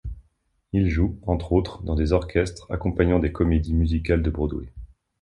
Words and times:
Il 0.73 0.89
joue, 0.89 1.19
entre 1.27 1.51
autres, 1.53 1.83
dans 1.83 1.93
des 1.93 2.11
orchestres 2.11 2.65
accompagnant 2.71 3.19
des 3.19 3.31
comédies 3.31 3.75
musicales 3.75 4.23
de 4.23 4.31
Broadway. 4.31 4.73